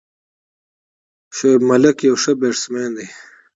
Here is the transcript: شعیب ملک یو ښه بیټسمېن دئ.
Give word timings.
شعیب 1.35 1.61
ملک 1.69 1.97
یو 2.07 2.15
ښه 2.21 2.31
بیټسمېن 2.39 2.89
دئ. 2.95 3.07